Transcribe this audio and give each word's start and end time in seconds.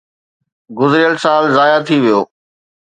گذريل 0.77 1.15
سال 1.23 1.43
ضايع 1.55 1.77
ٿي 1.87 1.97
ويو. 2.03 2.21